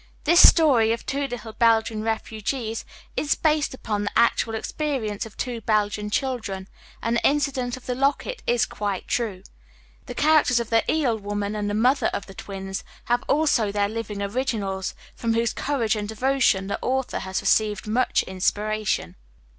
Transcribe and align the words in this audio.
This 0.23 0.49
story 0.49 0.91
of 0.93 1.05
two 1.05 1.27
little 1.27 1.53
Belgian 1.53 2.01
refugees 2.01 2.85
is 3.15 3.35
based 3.35 3.75
upon 3.75 4.03
the 4.05 4.17
actual 4.17 4.55
experience 4.55 5.27
of 5.27 5.37
two 5.37 5.61
Belgian 5.61 6.09
children, 6.09 6.67
and 7.03 7.17
the 7.17 7.23
incident 7.29 7.77
of 7.77 7.85
the 7.85 7.93
locket 7.93 8.41
is 8.47 8.65
quite 8.65 9.07
true. 9.07 9.43
The 10.07 10.15
characters 10.15 10.59
of 10.59 10.71
the 10.71 10.91
eel 10.91 11.19
woman 11.19 11.55
and 11.55 11.69
the 11.69 11.75
mother 11.75 12.07
of 12.15 12.25
the 12.25 12.33
Twins 12.33 12.83
have 13.03 13.21
also 13.27 13.71
their 13.71 13.89
living 13.89 14.23
originals, 14.23 14.95
from 15.15 15.35
whose 15.35 15.53
courage 15.53 15.95
and 15.95 16.09
devotion 16.09 16.65
the 16.65 16.79
author 16.81 17.19
has 17.19 17.39
received 17.41 17.85
much 17.85 18.23
inspiration. 18.23 19.15